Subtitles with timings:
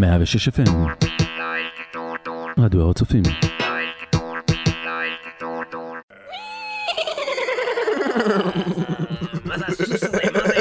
[0.00, 0.70] 106 FM
[2.58, 3.22] רדיו הצופים
[9.44, 10.18] מה זה הסוס הזה?
[10.32, 10.60] מה זה?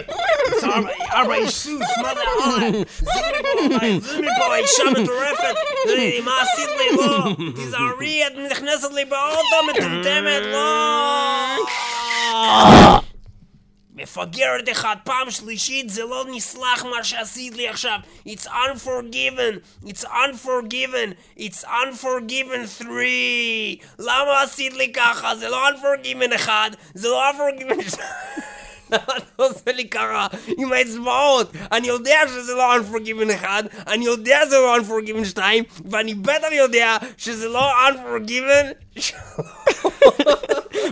[0.60, 2.22] זה ארבע- ארבע איש סוס, מה זה?
[2.46, 5.56] אוי, זוז מפה, זוז מפה, אישה מטורפת.
[5.90, 6.98] אה, מה עשית לי?
[6.98, 11.56] לא, תיזהרי, את נכנסת לי באוטו, מטומטמת, לא.
[14.02, 18.00] מפגרת אחד, פעם שלישית, זה לא נסלח מה שעשית לי עכשיו.
[18.28, 23.78] It's unforgiven, it's unforgiven, it's unforgiven 3.
[24.00, 25.36] למה עשית לי ככה?
[25.36, 28.49] זה לא unforgiven 1, זה לא unforgiven 2.
[28.94, 31.52] למה אתה עושה לי ככה עם האצבעות?
[31.72, 36.98] אני יודע שזה לא unforgiven 1, אני יודע שזה לא unforgiven 2, ואני בטח יודע
[37.18, 39.00] שזה לא unforgiven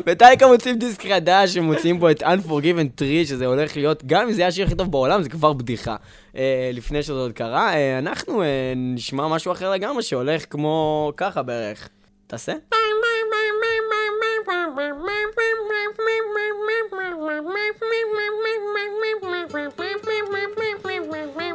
[0.06, 4.42] וטייקה מוצאים דיסק חדש, שמוציאים בו את Unforgiven 3, שזה הולך להיות, גם אם זה
[4.42, 5.96] יהיה השיר הכי טוב בעולם, זה כבר בדיחה.
[6.38, 11.44] אה, לפני שזה עוד קרה, אה, אנחנו אה, נשמע משהו אחר לגמרי, שהולך כמו ככה
[11.44, 11.90] בערך.
[12.28, 12.54] תעשה?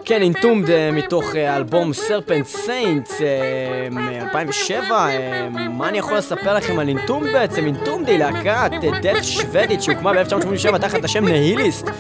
[0.05, 3.21] כן, אינטומד אה, מתוך אה, האלבום סרפנט סיינטס
[3.91, 4.93] מ-2007.
[5.71, 7.67] מה אני יכול לספר לכם על אינטומד בעצם?
[7.67, 8.71] אינטומד היא להקת
[9.03, 11.91] דף שוודית שהוקמה ב-1987 תחת השם נהיליסט,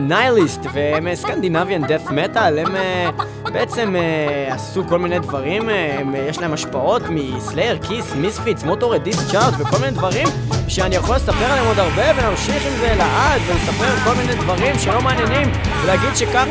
[0.00, 2.58] נייליסט, והם אה, סקנדינביאן דף מטאל.
[2.58, 3.10] הם אה,
[3.52, 9.02] בעצם אה, עשו כל מיני דברים, אה, אה, יש להם השפעות מסלייר, כיס, מיספיץ, מוטורד,
[9.02, 10.28] דיסק צ'ארט וכל מיני דברים
[10.68, 15.00] שאני יכול לספר עליהם עוד הרבה ונמשיך עם זה לעד ולספר כל מיני דברים שלא
[15.02, 16.44] מעניינים ולהגיד שכך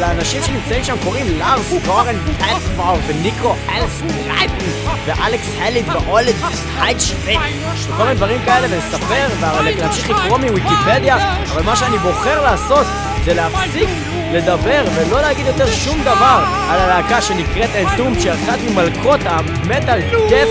[0.00, 4.64] לאנשים שנמצאים שם קוראים לארס גורן פטפור וניקו אלסטרייטן
[5.06, 7.40] ואלכס הליד ואולד וסטייט שוויט
[7.88, 9.26] וכל מיני דברים כאלה ולספר
[9.60, 12.86] ולהמשיך לקרוא מוויקיפדיה אבל מה שאני בוחר לעשות
[13.24, 13.88] זה להפסיק
[14.32, 20.48] לדבר ולא להגיד יותר שום דבר על הלהקה שנקראת Entombed שאחת ממלכות המטאל death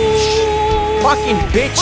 [1.01, 1.79] fucking bitch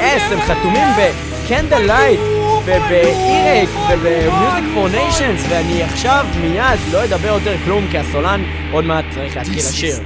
[0.00, 2.20] ass, הם חתומים ב Candlelight
[2.64, 8.42] וב Earache וב Music for Nations ואני עכשיו מיד לא אדבר יותר כלום כי הסולן
[8.72, 9.96] עוד מעט צריך להתחיל לשיר.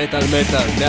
[0.00, 0.88] מטאל מטאל,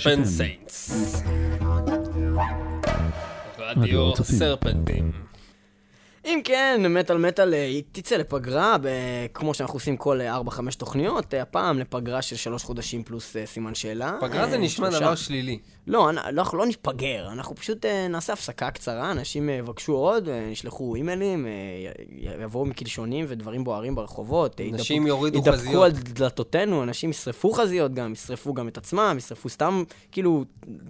[0.00, 1.22] leave you Serpent Saints.
[3.58, 5.29] רדיו סרפנטים.
[6.50, 8.76] כן, מטאל מטאל אה, היא תצא לפגרה,
[9.34, 13.74] כמו שאנחנו עושים כל 4-5 תוכניות, אה, הפעם לפגרה של 3 חודשים פלוס אה, סימן
[13.74, 14.16] שאלה.
[14.20, 14.90] פגרה זה אה, נשמע.
[14.90, 15.58] דבר שלילי.
[15.86, 20.28] לא, אנ- אנחנו לא נתפגר, אנחנו פשוט אה, נעשה הפסקה קצרה, אנשים אה, יבקשו עוד,
[20.28, 21.50] אה, ישלחו אימיילים, אה,
[22.44, 24.60] יבואו עם קלשונים ודברים בוערים ברחובות.
[24.60, 25.84] אה, אנשים ידפקו- יורידו ידפקו חזיות.
[25.84, 29.82] על דלתותינו, אנשים ישרפו חזיות גם, ישרפו גם את עצמם, ישרפו סתם,
[30.12, 30.44] כאילו,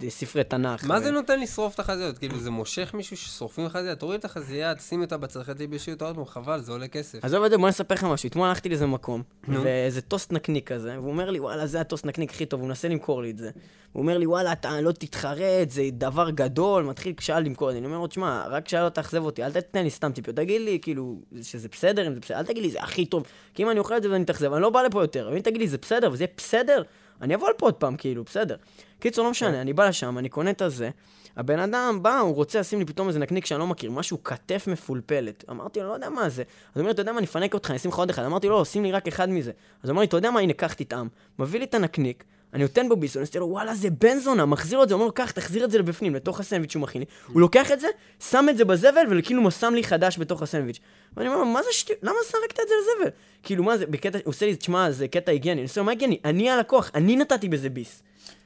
[0.09, 0.85] ספרי תנ"ך.
[0.85, 2.17] מה זה נותן לשרוף את החזיות?
[2.17, 3.95] כאילו, זה מושך מישהו ששורפים חזייה?
[3.95, 5.50] תוריד את החזייה, תשים אותה בצלחת
[5.91, 7.25] אותה עוד פעם, חבל, זה עולה כסף.
[7.25, 8.27] עזוב את זה, בוא אני אספר לך משהו.
[8.27, 9.23] אתמול הלכתי לאיזה מקום.
[9.47, 12.87] ואיזה טוסט נקניק כזה, והוא אומר לי, וואלה, זה הטוסט נקניק הכי טוב, הוא מנסה
[12.87, 13.49] למכור לי את זה.
[13.91, 17.79] הוא אומר לי, וואלה, אתה לא תתחרט, זה דבר גדול, מתחיל כשאל למכור את זה.
[17.79, 20.61] אני אומר לו, תשמע, רק כשאל לא תאכזב אותי, אל תתן לי סתם טיפיות, תגיד
[20.61, 23.23] לי, כאילו, שזה בסדר, אם זה בסדר, אל תגיד לי, זה הכי טוב.
[23.53, 25.27] כי אם אני אוכל את זה ואני אתאכזב, אני לא בא לפה יותר.
[25.27, 26.81] אבל אם תגיד לי, זה בסדר, וזה יהיה בסדר,
[27.21, 28.55] אני אבוא לפה עוד פעם, כאילו, בסדר.
[28.99, 30.89] קיצור, לא משנה, אני בא לשם, אני קונה את הזה.
[31.37, 34.67] הבן אדם בא, הוא רוצה לשים לי פתאום איזה נקניק שאני לא מכיר, משהו כתף
[34.67, 35.43] מפולפלת.
[35.49, 36.41] אמרתי לו, לא יודע מה זה.
[36.41, 38.23] אז הוא אומר לי, אתה יודע מה, אני אפנק אותך, אני אשים לך עוד אחד.
[38.23, 39.51] אמרתי לו, לא, שים לי רק אחד מזה.
[39.83, 41.07] אז הוא אמר לי, אתה יודע מה, הנה, קח תטעם.
[41.39, 42.23] מביא לי את הנקניק,
[42.53, 45.05] אני נותן בו ביס, אני עושה לו, וואלה, זה בן זונה, מחזיר את זה, אומר
[45.05, 47.05] לו, קח, תחזיר את זה לבפנים, לתוך הסנדוויץ' שהוא מכין לי.
[47.27, 47.87] הוא לוקח את זה,
[48.29, 50.79] שם את זה בזבל, וכאילו שם לי חדש בתוך הסנדוויץ'.
[51.17, 53.09] ואני אומר לו, מה זה שטויות, למה זרקת את זה לזבל?
[53.43, 55.61] כאילו, מה זה, בקטע, הוא עושה לי, תשמע, זה קטע היגייני.
[55.61, 56.19] אני עושה לו, מה היגייני?
[56.25, 58.03] אני הלקוח, אני נתתי בזה ביס.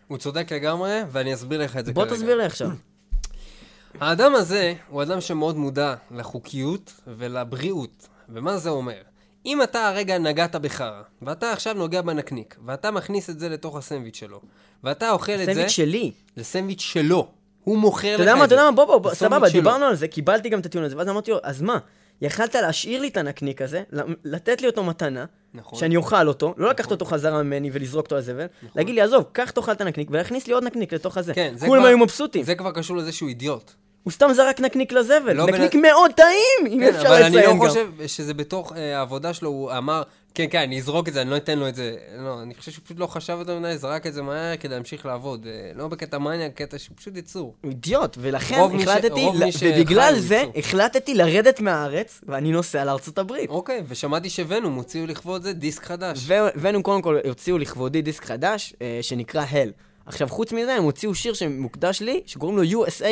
[0.08, 2.16] הוא צודק לגמרי, ואני אסביר לך את זה בוא כרגע.
[2.16, 2.70] תסביר לי עכשיו.
[4.02, 8.08] האדם הזה הוא אדם שמאוד מודע לחוקיות ולבריאות.
[8.30, 9.02] ומה זה אומר?
[9.46, 14.16] אם אתה הרגע נגעת בחרא, ואתה עכשיו נוגע בנקניק, ואתה מכניס את זה לתוך הסנדוויץ'
[14.18, 14.42] שלו,
[14.84, 15.44] ואתה אוכל את זה...
[15.44, 16.12] הסנדוויץ' שלי.
[16.38, 17.28] לסנדוויץ' שלו.
[17.64, 18.30] הוא מוכר לך את אתה זה.
[18.30, 19.54] יודע מה, אתה יודע מה, בוא, בוא, סבבה, סנדוויץ'.
[19.54, 21.78] דיברנו על זה, קיבלתי גם את הטיעון הזה, ואז אמרתי לו, אז מה?
[22.22, 23.84] יכלת להשאיר לי את הנקניק הזה,
[24.24, 25.80] לתת לי אותו מתנה, נכון.
[25.80, 28.46] שאני אוכל אותו, לא לקחת אותו חזרה ממני ולזרוק אותו לזבל,
[28.76, 31.34] להגיד לי, עזוב, קח תאכל את הנקניק, ולהכניס לי עוד נקניק לתוך הזה.
[31.34, 32.44] כן, כולם כבר- היו מבסוטים.
[32.44, 33.74] זה כבר קשור לזה שהוא אידיוט.
[34.06, 37.36] הוא סתם זרק נקניק לזבל, לא נקניק בן- מאוד טעים, אם כן, אפשר אבל אני
[37.36, 37.70] לציין לא גם.
[37.70, 40.04] חושב שזה בתוך אה, העבודה שלו, הוא אמר,
[40.34, 41.96] כן, כן, אני אזרוק את זה, אני לא אתן לו את זה.
[42.18, 45.06] לא, אני חושב שהוא פשוט לא חשב יותר מדי, זרק את זה מהר כדי להמשיך
[45.06, 45.48] לעבוד.
[45.48, 47.54] אה, לא בקטע מניאק, קטע שהוא פשוט יצור.
[47.64, 49.50] אידיוט, ולכן רוב ש- החלטתי, רוב מי ל-
[49.80, 50.52] ובגלל זה יצור.
[50.56, 53.50] החלטתי לרדת מהארץ, ואני נוסע לארצות הברית.
[53.50, 56.28] אוקיי, ושמעתי שוונום הוציאו לכבוד זה דיסק חדש.
[56.56, 59.72] ונום קודם כל הוציאו לכבודי דיסק חדש, אה, שנקרא הל.
[60.06, 63.04] עכשיו, חוץ מזה, הם הוציאו שיר שמוקדש לי, שקוראים לו USA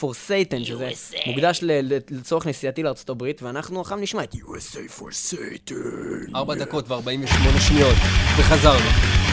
[0.00, 0.90] for Satan, שזה.
[1.26, 1.60] מוקדש
[2.10, 6.34] לצורך נסיעתי לארצות הברית, ואנחנו עכשיו נשמע את USA for Satan.
[6.34, 7.96] 4 דקות ו-48 שניות,
[8.38, 9.29] וחזרנו.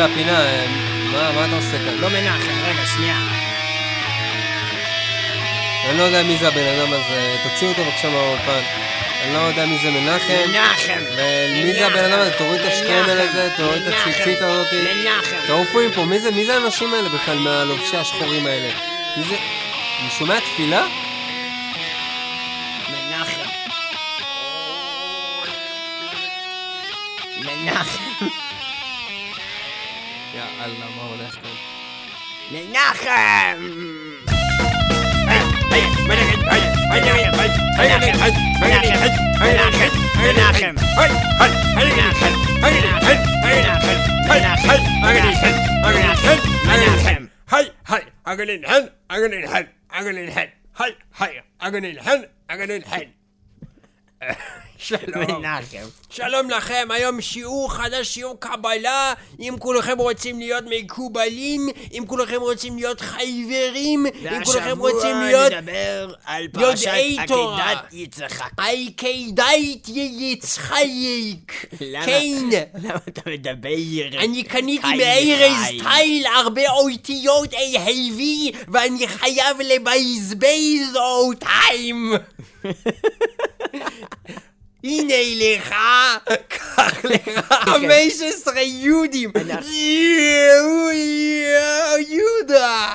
[0.00, 0.66] התחילה הפינה, אה,
[1.12, 1.94] מה מה אתה עושה כאן?
[1.98, 3.16] לא מנחם, רגע, שנייה.
[5.88, 8.62] אני לא יודע מי זה הבן אדם הזה, תוציאו אותו בבקשה מהאולפן.
[9.24, 10.50] אני לא יודע מי זה מנחם.
[10.50, 11.00] מנחם!
[11.12, 12.32] ומי זה הבן אדם הזה?
[12.38, 14.76] תוריד את השטרמל הזה, תוריד את הציצית הזאתי.
[14.76, 15.36] מנחם!
[15.46, 18.68] תעופו מפה, מי זה, מי זה האנשים האלה בכלל, מהלובשי השחורים האלה?
[19.16, 19.36] מי זה?
[20.00, 20.86] אני שומע תפילה?
[22.88, 23.50] מנחם.
[27.40, 28.26] מנחם.
[30.60, 31.50] יאללה, מה הולך כאן?
[32.52, 33.56] מנחם!
[54.82, 55.24] שלום.
[55.40, 55.76] מנחם.
[56.10, 59.12] שלום לכם, היום שיעור חדש, שיעור קבלה.
[59.40, 66.14] אם כולכם רוצים להיות מקובלים, אם כולכם רוצים להיות חייברים, אם כולכם רוצים להיות נדבר
[66.24, 66.86] על פרשת.
[67.18, 68.50] עקדת יצחק.
[68.58, 68.58] עקדת.
[71.80, 72.48] למה- כן.
[72.82, 74.18] למה אתה מדבר?
[74.18, 75.78] אני קניתי מארז חי.
[75.80, 78.20] סטייל הרבה אותיות AAV
[78.68, 82.12] ואני חייב לבזבז אותם.
[84.84, 85.74] הנה לך,
[86.48, 89.30] קח לך 15 יהודים.
[89.36, 92.94] יואו, יואו, יהודה.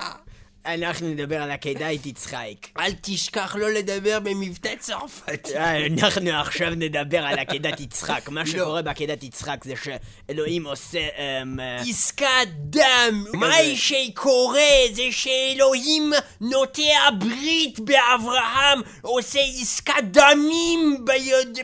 [0.66, 2.68] אנחנו נדבר על עקדת יצחק.
[2.80, 5.50] אל תשכח לא לדבר במבטא צרפת.
[5.96, 8.30] אנחנו עכשיו נדבר על עקדת יצחק.
[8.30, 11.00] מה שקורה בעקדת יצחק זה שאלוהים עושה...
[11.18, 13.26] אמ, עסקת דם.
[13.34, 14.62] מה שקורה
[14.94, 21.06] זה שאלוהים נוטע ברית באברהם, עושה עסקת דמים.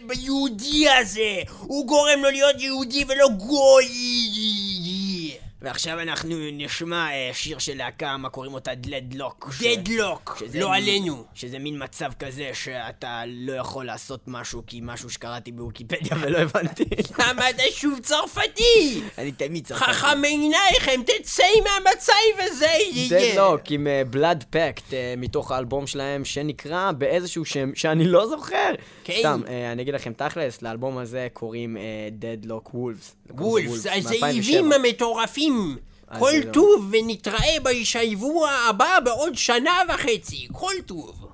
[0.07, 1.41] ביהודי הזה.
[1.59, 3.87] הוא גורם לו להיות יהודי ולא גוי.
[5.61, 8.75] ועכשיו אנחנו נשמע אה, שיר של להקה, מה קוראים אותה?
[8.75, 9.49] דלדלוק.
[9.59, 11.23] ש- דדלוק, שזה לא מין- עלינו.
[11.33, 16.83] שזה מין מצב כזה שאתה לא יכול לעשות משהו כי משהו שקראתי בוויקיפדיה ולא הבנתי.
[17.19, 19.01] למה אתה שוב צרפתי?
[19.17, 19.83] אני תמיד צריך...
[19.83, 22.67] חכם עינייכם, תצא מהמצב הזה.
[23.09, 24.83] דדלוק עם בלאד פקט
[25.17, 28.71] מתוך האלבום שלהם שנקרא באיזשהו שם שאני לא זוכר.
[29.03, 29.13] כן.
[29.19, 31.77] סתם, אה, אני אגיד לכם תכלס, לאלבום הזה קוראים
[32.11, 33.15] דדלוק וולפס.
[33.29, 35.50] וולפס, הזאבים המטורפים.
[36.07, 36.51] אז כל לא.
[36.51, 40.47] טוב ונתראה בשבוע הבא בעוד שנה וחצי.
[40.51, 41.27] כל טוב.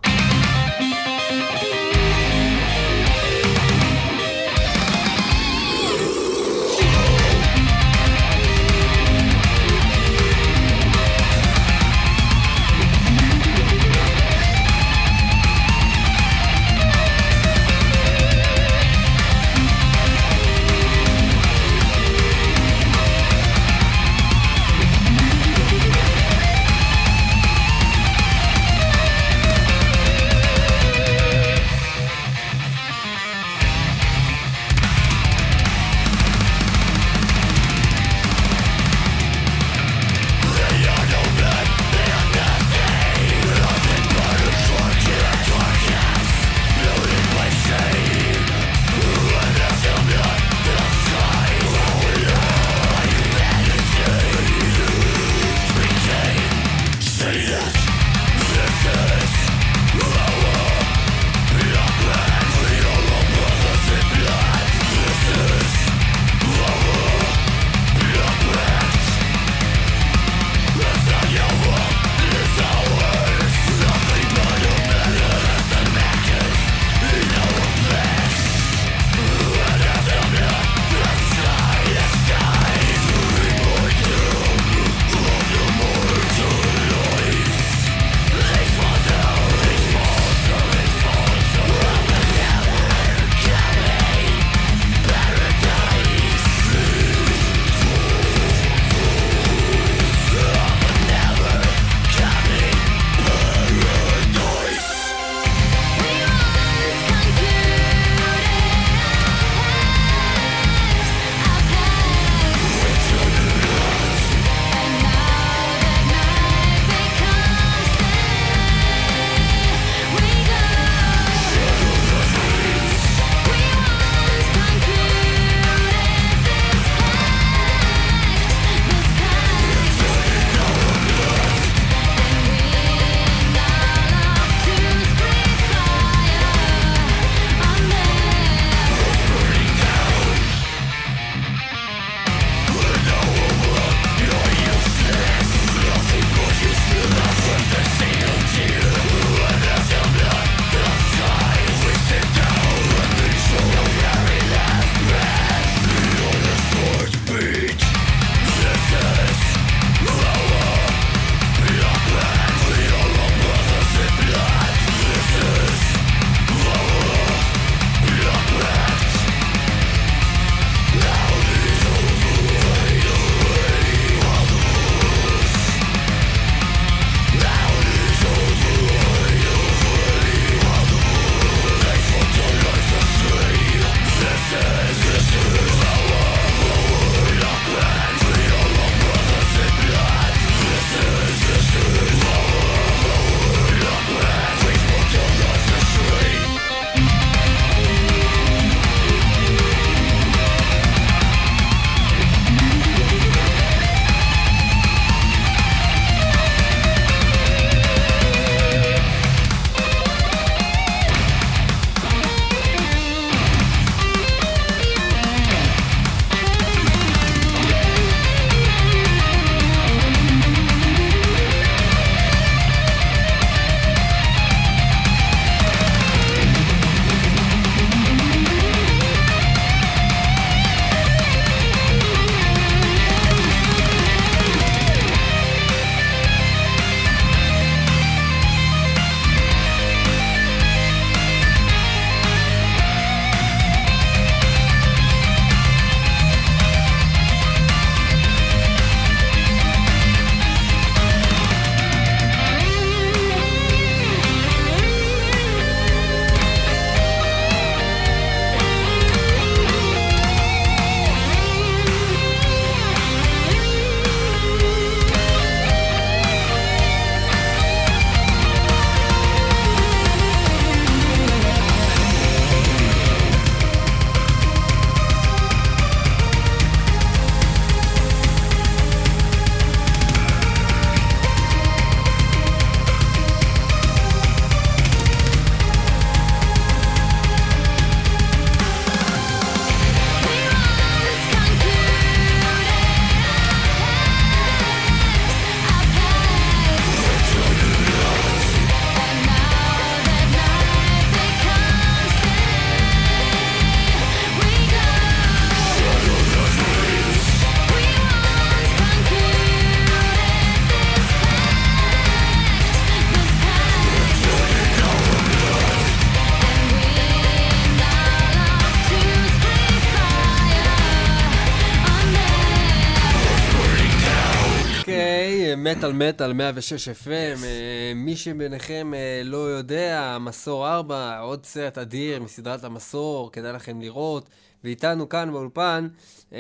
[325.71, 332.21] מטאל מטאל 106 FM, אה, מי שביניכם אה, לא יודע, המסור 4, עוד סרט אדיר
[332.21, 334.29] מסדרת המסור, כדאי לכם לראות.
[334.63, 335.87] ואיתנו כאן באולפן,
[336.33, 336.39] אה,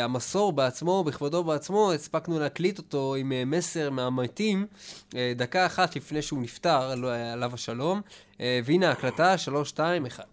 [0.00, 4.66] המסור בעצמו, בכבודו בעצמו, הספקנו להקליט אותו עם מסר מהמתים,
[5.36, 8.00] דקה אחת לפני שהוא נפטר, לא עליו השלום.
[8.40, 10.24] והנה ההקלטה, 3, 2, 1.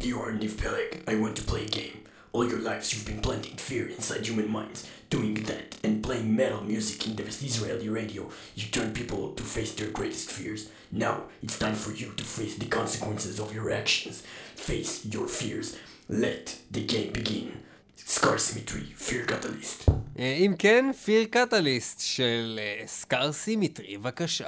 [0.00, 1.98] Lior Niv Peleg, I want to play a game.
[2.32, 4.97] All your lives you've been planting fear inside human minds.
[5.09, 8.23] Doing that and playing metal music in the Israeli radio,
[8.55, 10.69] you turn people to face their greatest fears.
[10.91, 14.23] Now it's time for you to face the consequences of your actions.
[14.55, 15.77] Face your fears.
[16.09, 17.63] Let the game begin.
[17.95, 19.89] Scar Symmetry, Fear Catalyst.
[20.19, 24.47] אה, אם כן, פיר קטליסט של אה, סקאר סימיטרי, בבקשה.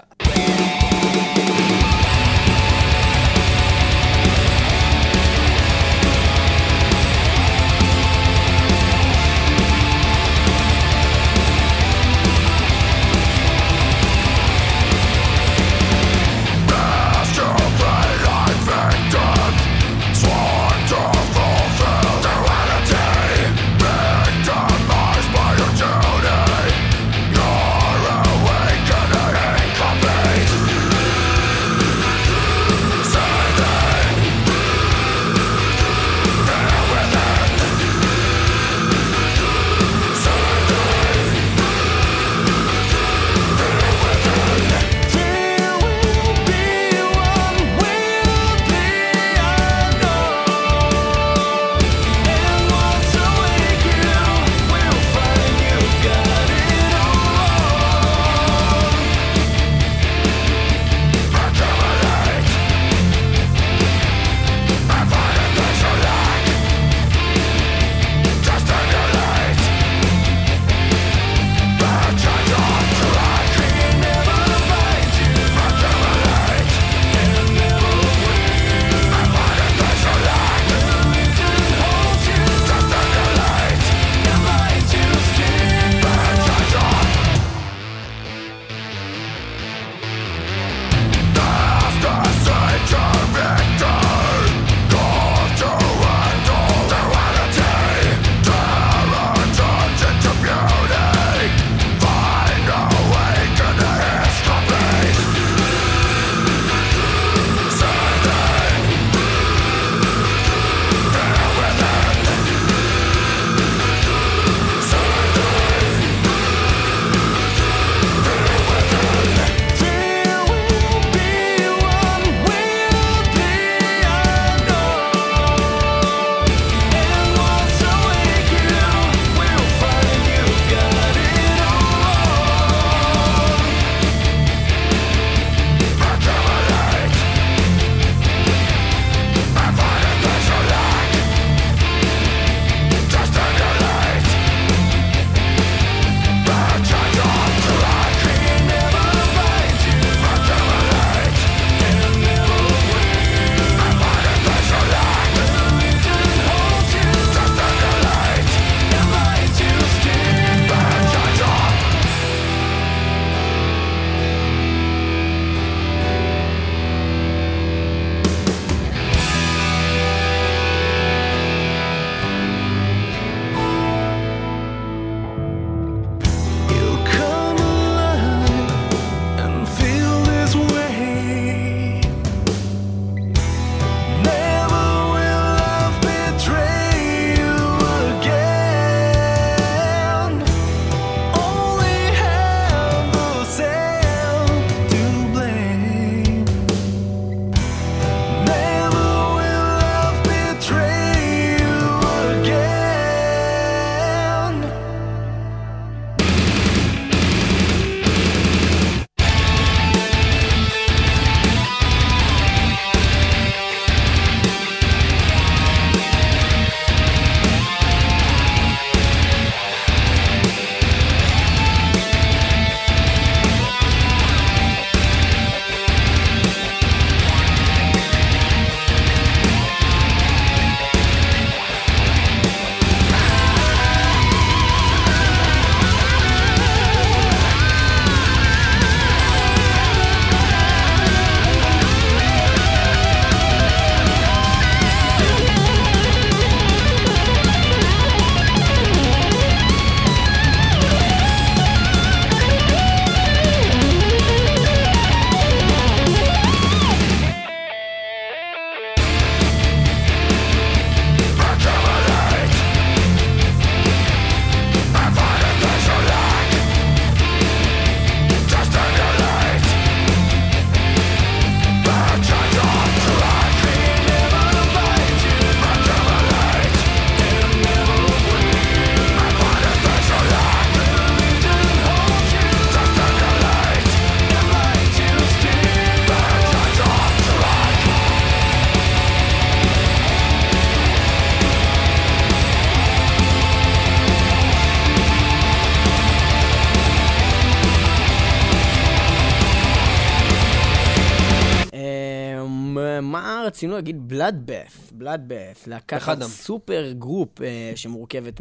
[303.51, 304.09] רצינו להגיד?
[304.09, 305.99] Bloodbath, Bloodbath, להקת.
[306.23, 308.41] supergroup אה, שמורכבת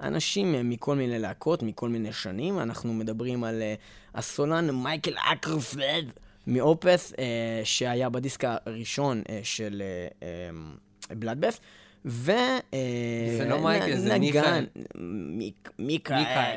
[0.00, 2.58] מאנשים אה, מכל מיני להקות, מכל מיני שנים.
[2.58, 3.74] אנחנו מדברים על אה,
[4.14, 6.04] הסולן מייקל אקרפלדט
[6.46, 7.24] מ Opeth, אה,
[7.64, 11.60] שהיה בדיסק הראשון אה, של אה, אה, Bloodbath.
[12.04, 12.30] ו...
[12.30, 14.66] אה, זה לא מייקל, זה מיכאל.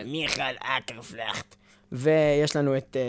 [0.05, 1.55] מיכאל אקרפלדט.
[1.93, 3.01] ויש לנו את אה,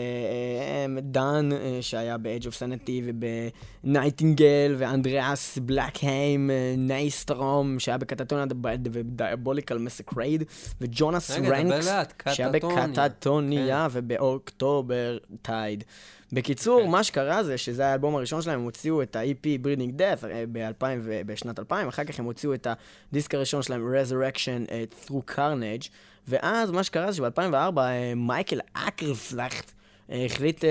[0.95, 8.03] אה, דן, אה, שהיה ב-Edge of Sanity וב Nightingale, ואנדריאס בלקהיים, אה, נייסטרום, שהיה ב
[8.03, 8.45] Katatonia
[8.93, 10.45] ו Diabolical Masquerade,
[10.81, 11.87] וג'ונס רנקסה,
[12.33, 12.87] שהיה Katatonia.
[12.87, 15.85] ב Katatonia וב October Tide.
[16.33, 16.91] בקיצור, כן.
[16.91, 20.85] מה שקרה זה שזה האלבום הראשון שלהם, הם הוציאו את ה-EP Breeding Death אה, ב-2000
[21.03, 22.67] ו- בשנת 2000, אחר כך הם הוציאו את
[23.11, 25.89] הדיסק הראשון שלהם, Resurrection אה, Through Carnage,
[26.29, 27.81] ואז מה שקרה זה שב-2004
[28.17, 29.73] מייקל אקרפלדט
[30.11, 30.71] אה, החליט אה,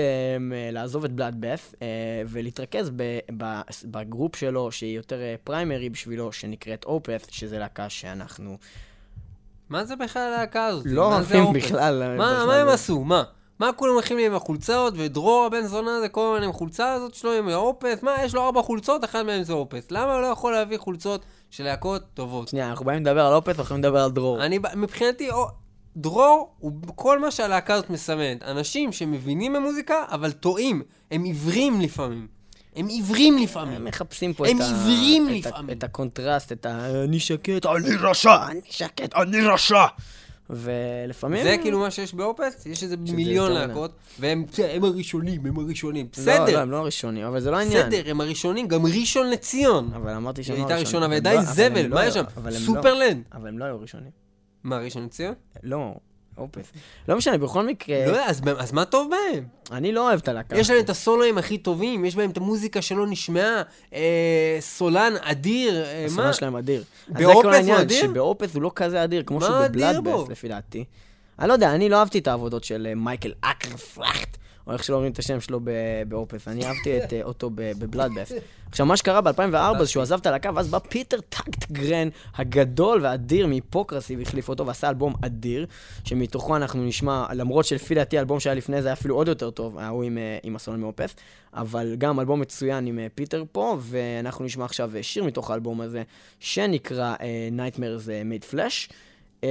[0.52, 1.86] אה, לעזוב את Bloodbath אה,
[2.26, 2.90] ולהתרכז
[3.84, 8.58] ב group שלו, שהיא יותר אה, primary בשבילו, שנקראת Opeth, שזה להקה שאנחנו
[9.68, 10.86] מה זה בכלל הלהקה הזאת?
[10.86, 11.52] לא אוהבים?
[11.52, 12.02] בכלל.
[12.02, 12.68] אה, מה מה הם.
[12.68, 13.04] עשו?
[13.04, 13.22] מה?
[13.58, 17.14] מה כולם הולכים לי עם החולצות, ודרור הבן זונה זה כל הזמן עם החולצה הזאת
[17.14, 18.02] שלו עם ה Opeth?
[18.02, 19.90] מה, יש לו ארבע חולצות, אחת מהן זה Opeth.
[19.90, 21.24] למה הוא לא יכול להביא חולצות
[21.56, 22.48] של להקות טובות?
[22.48, 24.44] שנייה, אנחנו באים לדבר על Opeth, אנחנו לדבר על דרור.
[24.44, 25.48] אני, מבחינתי, או,
[25.96, 28.42] דרור הוא כל מה שהלהקה הזאת מסמנת.
[28.42, 30.82] אנשים שמבינים במוזיקה, אבל טועים.
[31.10, 32.26] הם עיוורים לפעמים.
[32.76, 33.76] הם עיוורים לפעמים.
[33.76, 34.62] הם מחפשים פה הם את,
[35.46, 35.48] ה...
[35.48, 35.72] את, ה...
[35.72, 37.04] את הקונטרסט, את ה...
[37.04, 39.84] אני שקט, אני רשע, אני שקט, אני רשע.
[40.50, 41.42] ולפעמים...
[41.44, 42.66] זה כאילו מה שיש ב Opeth?
[42.66, 46.06] יש איזה מיליון להקות, והם הם הראשונים, הם הראשונים.
[46.18, 47.86] לא, לא, בסדר, הם לא הראשונים, אבל זה לא העניין.
[47.88, 49.90] בסדר, הם הראשונים, גם ראשון לציון.
[49.94, 50.86] אבל אמרתי שהם לא הייתה הראשונים.
[50.86, 52.24] ראשונה, הם ועדיין לא- זבל, לא מה יש שם?
[52.44, 53.22] לא- סופרלנד.
[53.32, 54.10] אבל הם לא היו ראשונים.
[54.64, 55.34] מה, ראשון לציון?
[55.62, 55.94] לא,
[56.38, 56.72] Opeth.
[57.08, 59.44] לא משנה, בכל מקרה, לא יודע, אז- אז מה טוב בהם?
[59.72, 60.58] אני לא אוהב את הלהקה.
[60.58, 63.62] יש להם את הסולואים הכי טובים, יש בהם את המוזיקה שלא נשמעה,
[63.94, 66.32] אה, סולן אדיר, אה, הסולן מה?
[66.32, 66.84] שלהם אדיר.
[67.08, 68.02] ב Opeth הוא העניין, אדיר?
[68.02, 70.02] שב Opeth הוא לא כזה אדיר, כמו שהוא אדיר בו?
[70.10, 70.84] ב Bloodbath, לפי דעתי.
[71.38, 74.94] אני לא יודע, אני לא אהבתי את העבודות של אה, מייקל אקרפלדט, או איך שלא
[74.96, 75.70] אומרים את השם שלו ב-
[76.08, 76.48] ב Opeth.
[76.48, 78.32] אני אהבתי את, אה, אותו ב- ב Bloodbath.
[78.70, 83.46] עכשיו, מה שקרה ב-2004 זה שהוא עזב את הלהקה, ואז בא פיטר טגטגרן הגדול והאדיר
[83.46, 85.66] מ Hypocrisy והחליף אותו, ועשה אלבום אדיר,
[86.04, 89.78] שמתוכו אנחנו נשמע, למרות שלפי דעתי האלבום שהיה לפני זה היה אפילו עוד יותר טוב,
[89.78, 91.14] ההוא עם, אה, עם הסולן מ Opeth,
[91.54, 96.02] אבל גם אלבום מצוין עם אה, פיטר פה, ואנחנו נשמע עכשיו שיר מתוך האלבום הזה,
[96.40, 97.14] שנקרא
[97.56, 98.92] Nightmares Made Flesh.
[99.44, 99.48] אה,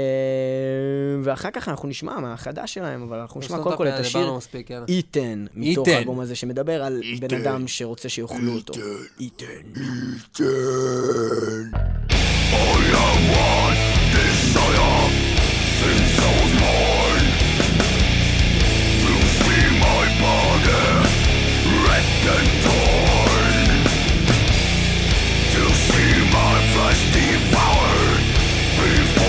[1.23, 4.39] ואחר כך אנחנו נשמע מהחדש שלהם, אבל אנחנו נשמע קודם כל את השיר.
[4.87, 5.97] איתן, מתוך איתן.
[5.97, 8.73] האלבום הזה, שמדבר על בן אדם שרוצה שיאכלו אותו.
[9.19, 9.81] איתן.
[26.93, 29.22] Slice me apart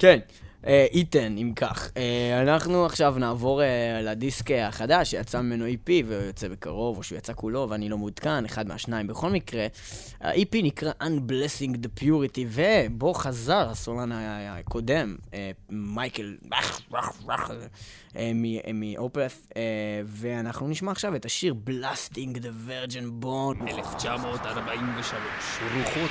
[0.00, 0.18] כן,
[0.66, 1.90] אה, איתן, אם כך.
[1.96, 7.18] אה, אנחנו עכשיו נעבור אה, לדיסק החדש שיצא ממנו EP והוא יוצא בקרוב, או שהוא
[7.18, 9.06] יצא כולו ואני לא מעודכן, אחד מהשניים.
[9.06, 9.66] בכל מקרה,
[10.20, 15.16] ה-EP נקרא Unblessing the Purity, ובו חזר הסולן הקודם,
[15.70, 16.36] מייקל,
[18.74, 19.46] מאופף,
[20.06, 23.70] ואנחנו נשמע עכשיו את השיר Blasting the Virgin Bone.
[23.70, 25.12] 1943,
[25.76, 26.10] רוחות.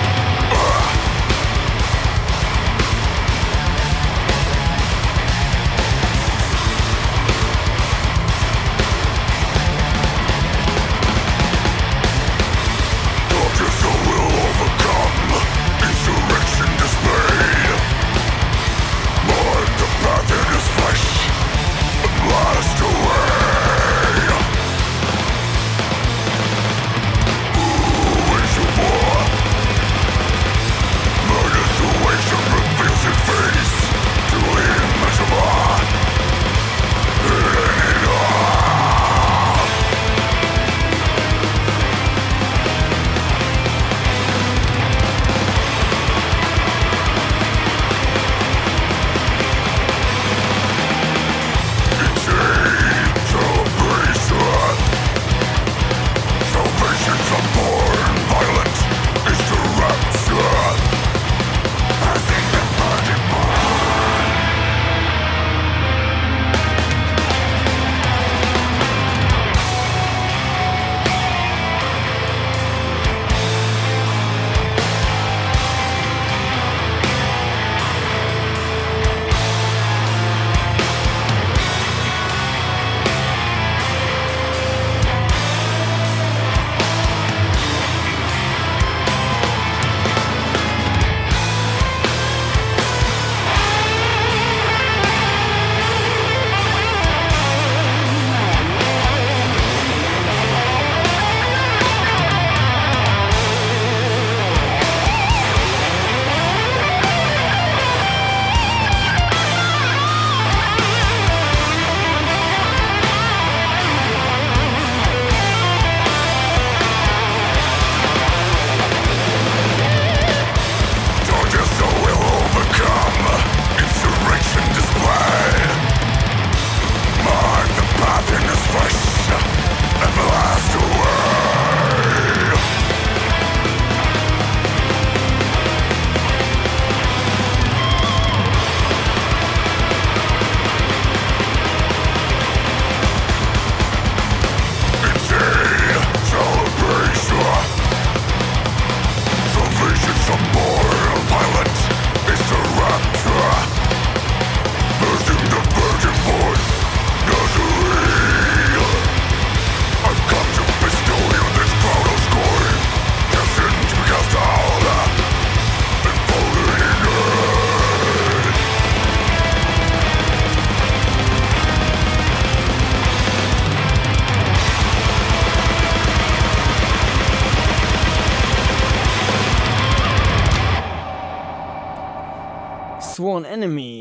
[183.37, 184.00] Sworn Enemy.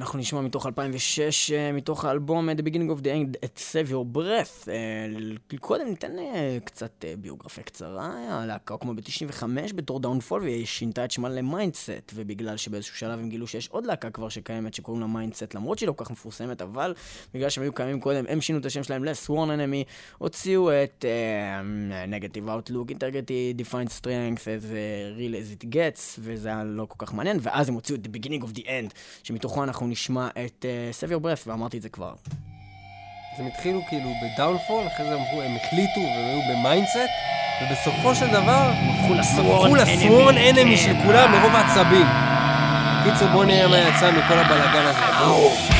[0.00, 3.90] אנחנו נשמע מתוך 2006, אה, מתוך האלבום אה, The Beginning of the End, את Save
[3.90, 4.68] Your Breath.
[4.68, 6.12] אה, קודם ניתן
[6.64, 9.44] קצת ביוגרפיה קצרה, הלהקה הוקמה ב-95
[9.74, 13.86] בתור Downfall והיא שינתה את שמה ל Mindset, ובגלל שבאיזשהו שלב הם גילו שיש עוד
[13.86, 16.94] להקה כבר שקיימת שקוראים לה Mindset, למרות שהיא לא כל כך מפורסמת, אבל
[17.34, 21.60] בגלל שהם היו קיימים קודם, הם שינו את השם שלהם ל-Sworn Enemy, הוציאו את אה,
[22.18, 24.78] Negative Outlook, Integrity, Defines Strength, As
[25.16, 28.18] Real as it gets, וזה היה לא כל כך מעניין, ואז הם הוציאו את The
[28.18, 31.88] Beginning of the End, שמתוכו אנחנו נשמע את אה, Save Your Breath, ואמרתי את זה
[31.88, 32.12] כבר.
[33.34, 36.62] אז הם התחילו כאילו ב Downfall, אחרי זה הם אמרו, הם החליטו והם היו ב
[36.62, 37.10] Mindset,
[37.62, 39.14] ובסופו של דבר, הפכו
[39.74, 42.06] ל Sworn Enemy כן, של כולם מרוב העצבים.
[43.04, 45.79] קיצור, בוא נראה מה יצא מכל הבלאגן הזה.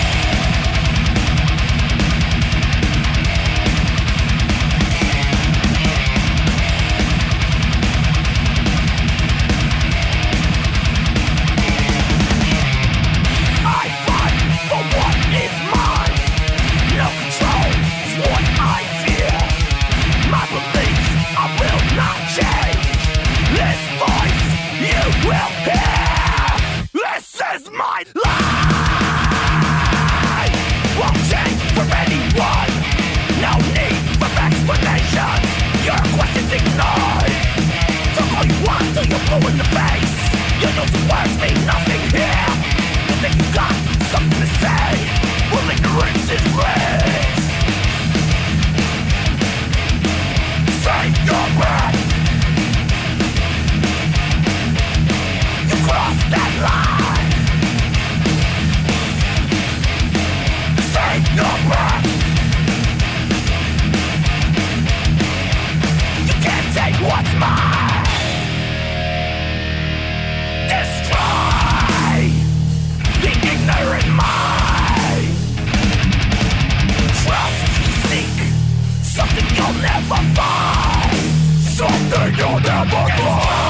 [79.20, 81.16] Something you'll never find.
[81.60, 83.69] Something you'll never find.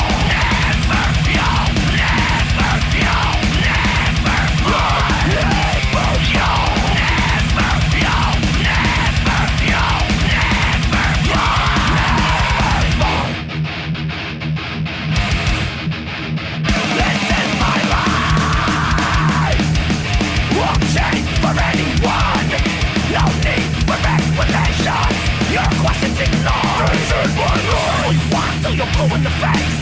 [28.81, 29.77] you're blue in the face.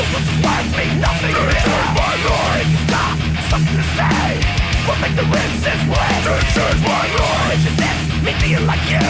[0.00, 1.36] Your useless words mean nothing.
[1.36, 2.70] This is my life.
[2.88, 3.16] Got
[3.52, 4.40] something to say,
[4.88, 6.24] we'll make the rinses wet.
[6.24, 7.52] This is my life.
[7.52, 9.04] Picture this, me being like you.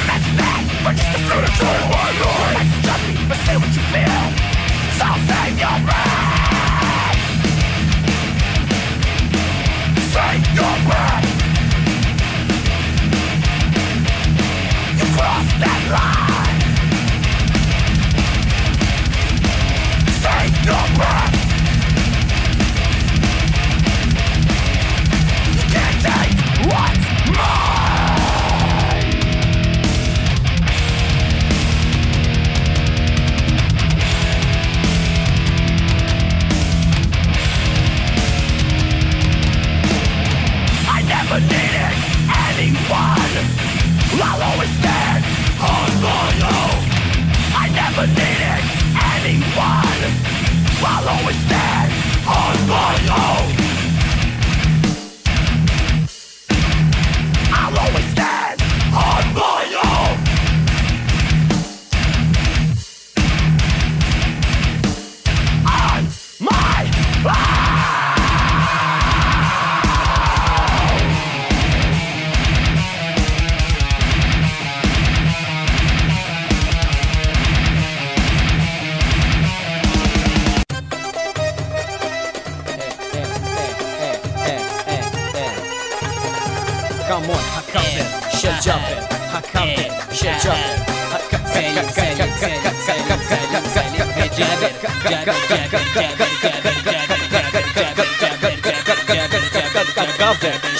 [0.00, 1.44] Imagine that for just a few.
[1.44, 2.64] This is my life.
[2.88, 4.24] Judge me, but say what you feel.
[4.96, 7.20] So save your breath.
[10.08, 11.28] Save your breath.
[14.96, 16.33] You crossed that line.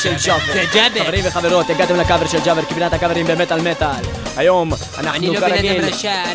[0.05, 0.14] של
[0.74, 1.05] ג'אבר.
[1.05, 4.02] חברים וחברות, הגעתם לקאבר של ג'אבר, קיבלת הקאברים במטאל מטאל.
[4.36, 5.84] היום אנחנו לא כרגיל.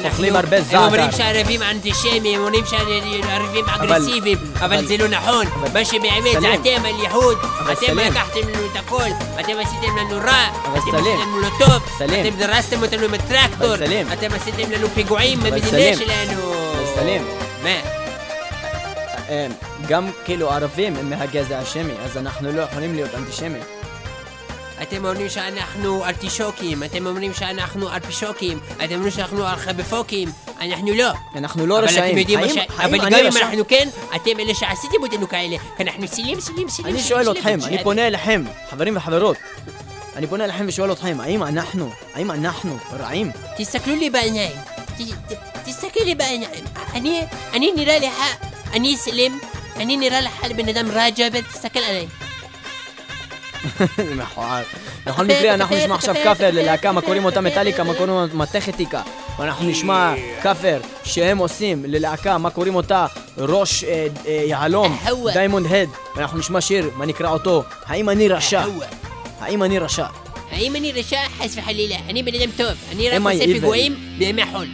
[0.05, 1.17] אוכלים הרבה הם אומרים זעתר.
[1.17, 5.45] שהערבים אנטישמים, הם אומרים שהערבים אגרסיביים, אבל זה לא נכון.
[5.73, 6.53] מה שבאמת זה.
[6.53, 7.37] אתם הליכוד.
[7.59, 7.99] אבל אתם.
[7.99, 9.09] לקחתם לנו את הכל.
[9.39, 10.47] אתם עשיתם לנו רע.
[10.61, 10.75] אתם.
[10.75, 11.83] עשיתם לנו לא טוב.
[11.95, 13.75] אתם דרסתם אותנו עם הטרקטור.
[14.13, 15.95] אתם עשיתם לנו פיגועים במדינה.
[15.97, 16.53] שלנו.
[16.95, 17.27] סלים.
[17.63, 17.79] מה?
[19.87, 23.61] גם כאילו ערבים הם מהגזע השמי, אז אנחנו לא יכולים להיות אנטישמים.
[24.81, 30.29] אתם אומרים שאנחנו ארטישוקים, אתם אומרים שאנחנו ארפישוקים, אתם אומרים שאנחנו ארכבפוקים,
[30.61, 31.11] אנחנו לא.
[31.35, 32.03] אנחנו לא אבל רשעים.
[32.09, 32.57] אתם יודעים מה ש...
[32.77, 33.37] אבל גם אם?
[33.41, 36.93] אנחנו כן, אתם אלה שעשיתם אותנו כאלה, כי אנחנו סילים, סילים, סילים.
[36.95, 37.59] אני שואל אתכם.
[37.65, 39.37] אני פונה אליכם, חברים וחברות.
[40.15, 43.31] אני פונה אליכם ושואל אתכם, האם אנחנו, האם אנחנו רעים?
[43.57, 44.51] תסתכלו לי בעיניים.
[44.97, 45.01] ת-
[45.33, 46.63] ת- תסתכל לי בעיניים.
[46.93, 47.21] אני,
[47.53, 48.13] אני נראה לך,
[48.73, 49.39] אני סלים,
[49.81, 52.07] انني رايح حلب الندم راجبت تستكل علي
[53.99, 54.63] محور נכון,
[55.05, 59.01] נכון מקרי, אנחנו נשמע עכשיו כאפר ללהקה, מה קוראים אותה מטאליקה, מה קוראים אותה מתכתיקה.
[59.39, 63.05] ואנחנו נשמע כאפר שהם עושים ללהקה, מה קוראים אותה
[63.37, 64.99] ראש אה, אה, יהלום,
[65.33, 65.89] דיימונד הד.
[66.15, 67.63] ואנחנו נשמע שיר, מה נקרא אותו?
[67.85, 68.63] האם אני רשע?
[69.39, 70.05] האם אני רשע?
[70.51, 71.19] האם אני רשע?
[71.37, 71.95] חס וחלילה.
[72.09, 72.73] אני בן אדם טוב.
[72.91, 74.67] אני רק עושה פיגועים בימי חול.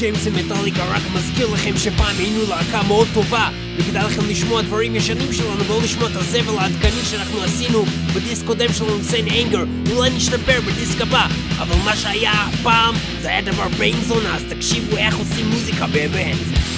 [0.00, 5.32] ג'יימס ומטאליקה רק מזכיר לכם שפעם היינו להקה מאוד טובה וכדאי לכם לשמוע דברים ישנים
[5.32, 7.84] שלנו ולא לשמוע את הזבל העדכני שאנחנו עשינו
[8.14, 11.26] בדיסק קודם שלנו, סיין אנגר אולי נשתפר בדיסק הבא
[11.58, 16.69] אבל מה שהיה פעם זה היה דבר ביינזון אז תקשיבו איך עושים מוזיקה באמת.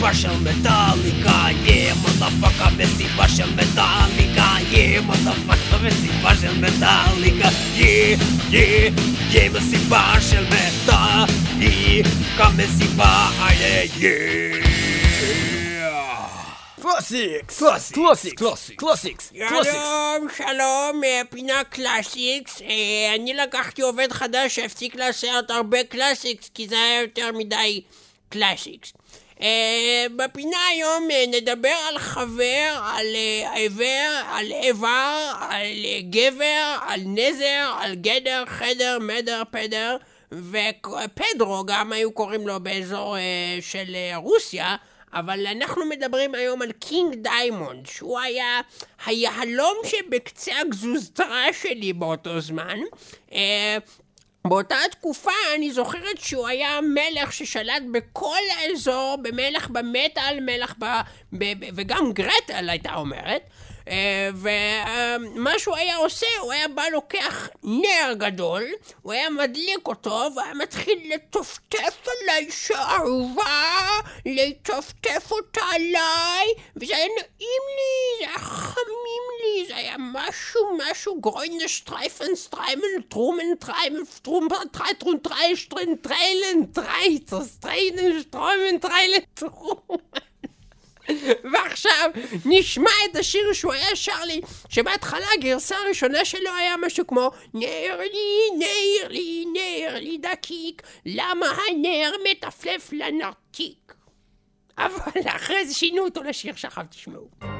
[0.00, 8.16] מסיבה של מטאליקה yeah motherfucka מסיבה של מטאליקה yeah motherfucka מסיבה של מטאליקה yeah
[8.50, 8.90] yeah
[9.30, 11.28] yeah מסיבה של מטאליקה
[12.56, 13.30] מסיבה
[13.60, 14.60] yeah yeah
[16.82, 17.58] Classics!
[17.58, 17.92] Classics,
[18.36, 18.70] Classics!
[18.76, 19.32] Classics.
[19.32, 22.62] שלום, שלום, פינה Classics.
[23.14, 27.82] אני לקחתי עובד חדש שהפסיק לעשות הרבה Classics, כי זה היה יותר מדי
[28.28, 28.92] Classics.
[29.42, 35.66] אה, בפינה היום אה, נדבר על חבר, על אה, עיוור, על איבר, על
[36.10, 39.96] גבר, על נזר, על גדר, חדר, מדר, פדר,
[40.32, 43.16] ופדרו גם היו קוראים לו באזור
[43.60, 44.76] של רוסיה.
[45.12, 48.60] אבל אנחנו מדברים היום על קינג דיימונד, שהוא היה
[49.06, 52.78] היהלום שבקצה הגזוזתרה שלי באותו זמן.
[54.44, 60.84] באותה תקופה אני זוכרת שהוא היה מלך ששלט בכל האזור, במלך במטאל, מלך ב...
[61.32, 61.44] ב...
[61.44, 61.68] ב...
[61.74, 63.42] וגם גרטל הייתה אומרת.
[63.88, 68.64] אה, ומה שהוא היה עושה, הוא היה בא לוקח נר גדול,
[69.02, 73.88] הוא היה מדליק אותו, והיה מתחיל לטפטף על האישה האהובה,
[74.26, 81.20] לטפטף אותה עליי, וזה היה נעים לי, זה היה חמים לי, זה היה משהו, משהו,
[81.20, 89.18] גרוינר שטרייפן, סטריימן, טרומן, טריימן, טרומפר, טרי, טרון, טרי, שטרן, טריילן, טרייטוס, טריינן, שטרומן, טריילן,
[89.34, 90.29] טרומן.
[91.52, 92.10] ועכשיו
[92.44, 97.98] נשמע את השיר שהוא היה שר לי, שבהתחלה הגרסה הראשונה שלו היה משהו כמו נר
[97.98, 103.94] לי, נר לי, נר לי דקיק, למה הנר מטפלף לנרתיק?
[104.78, 107.59] אבל אחרי זה שינו אותו לשיר שעכשיו תשמעו.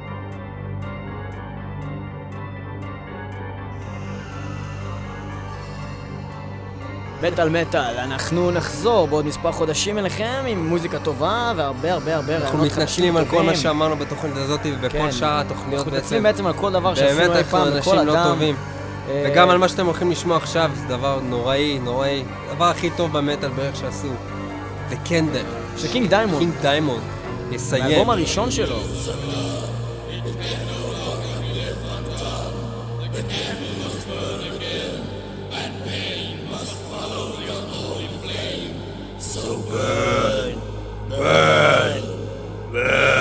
[7.23, 12.59] מטאל מטאל, אנחנו נחזור בעוד מספר חודשים אליכם עם מוזיקה טובה והרבה הרבה הרבה אנחנו
[12.59, 13.57] רעיונות מתנצלים על כל מה טובים.
[13.57, 15.13] שאמרנו בתוכנית הזאת ובכל כן.
[15.13, 15.97] שאר התוכניות אנחנו.
[15.97, 18.25] מתנצלים בעצם על כל דבר באמת שעשינו אי אנחנו פעם, לכל אנשים לא אדם.
[18.25, 18.57] טובים.
[19.09, 22.25] אה, וגם על מה שאתם הולכים לשמוע עכשיו, זה דבר נוראי, נוראי.
[22.51, 24.09] הדבר הכי טוב במטאל בערך שעשו.
[24.91, 25.79] The Candle.
[25.81, 26.39] של קינג דיימונד.
[26.39, 27.03] קינג דיימונד.
[27.51, 27.85] יסיים.
[27.85, 28.77] האלבום הראשון שלו.
[39.71, 40.61] Burn!
[41.09, 42.03] Burn!
[42.73, 43.20] Burn!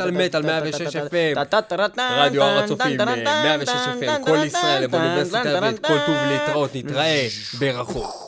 [0.00, 1.38] מטאל מטאל 106 FM,
[2.00, 7.28] רדיו הר הצופים, 106 FM, כל ישראל, באוניברסיטה העברית, כל טוב להתראות, נתראה
[7.58, 8.27] ברחוב.